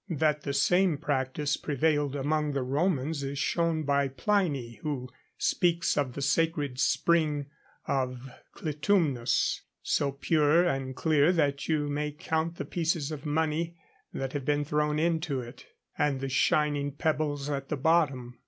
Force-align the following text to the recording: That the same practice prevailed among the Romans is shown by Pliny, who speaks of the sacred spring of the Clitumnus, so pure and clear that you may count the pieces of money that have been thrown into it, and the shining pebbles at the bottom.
That 0.09 0.41
the 0.41 0.53
same 0.55 0.97
practice 0.97 1.57
prevailed 1.57 2.15
among 2.15 2.53
the 2.53 2.63
Romans 2.63 3.21
is 3.21 3.37
shown 3.37 3.83
by 3.83 4.07
Pliny, 4.07 4.79
who 4.81 5.07
speaks 5.37 5.95
of 5.95 6.13
the 6.13 6.23
sacred 6.23 6.79
spring 6.79 7.45
of 7.87 8.25
the 8.25 8.33
Clitumnus, 8.51 9.61
so 9.83 10.11
pure 10.11 10.65
and 10.65 10.95
clear 10.95 11.31
that 11.33 11.67
you 11.67 11.87
may 11.87 12.11
count 12.13 12.55
the 12.55 12.65
pieces 12.65 13.11
of 13.11 13.27
money 13.27 13.75
that 14.11 14.33
have 14.33 14.43
been 14.43 14.65
thrown 14.65 14.97
into 14.97 15.39
it, 15.39 15.67
and 15.99 16.19
the 16.19 16.29
shining 16.29 16.93
pebbles 16.93 17.47
at 17.47 17.69
the 17.69 17.77
bottom. 17.77 18.39